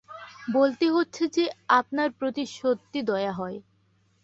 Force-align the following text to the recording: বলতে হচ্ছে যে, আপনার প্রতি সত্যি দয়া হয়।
বলতে 0.47 0.85
হচ্ছে 0.89 1.23
যে, 1.27 1.43
আপনার 1.69 2.09
প্রতি 2.11 2.43
সত্যি 2.57 2.99
দয়া 3.01 3.31
হয়। 3.31 3.57